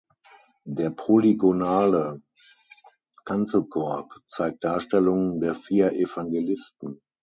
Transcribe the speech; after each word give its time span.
Der 0.65 0.89
polygonale 0.89 2.23
Kanzelkorb 3.23 4.11
zeigt 4.25 4.63
Darstellungen 4.63 5.39
der 5.39 5.53
vier 5.53 5.91
Evangelisten. 5.93 7.03